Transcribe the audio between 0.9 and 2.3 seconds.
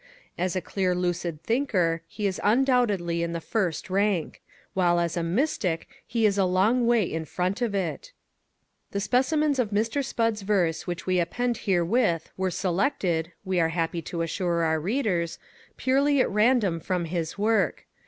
lucid thinker he